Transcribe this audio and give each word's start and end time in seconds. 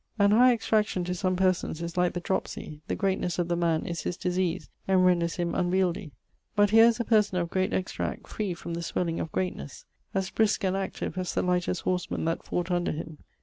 An 0.17 0.31
high 0.31 0.51
extraction 0.51 1.03
to 1.03 1.13
some 1.13 1.35
persons 1.35 1.79
is 1.79 1.95
like 1.95 2.13
the 2.13 2.21
dropsie, 2.21 2.81
the 2.87 2.95
greatnesse 2.95 3.37
of 3.37 3.49
the 3.49 3.55
man 3.55 3.85
is 3.85 4.01
his 4.01 4.17
disease, 4.17 4.67
and 4.87 5.05
renders 5.05 5.35
him 5.35 5.53
unweildie; 5.53 6.09
but 6.55 6.71
here 6.71 6.85
is 6.85 6.99
a 6.99 7.03
person 7.05 7.37
of 7.37 7.51
great 7.51 7.71
extract 7.71 8.25
free 8.25 8.55
from 8.55 8.73
the 8.73 8.81
swelling 8.81 9.19
of 9.19 9.31
greatness, 9.31 9.85
as 10.15 10.31
brisk 10.31 10.63
and 10.63 10.75
active 10.75 11.19
as 11.19 11.35
the 11.35 11.43
lightest 11.43 11.81
horseman 11.81 12.25
that 12.25 12.41
fought 12.43 12.71
under 12.71 12.91
him. 12.91 13.19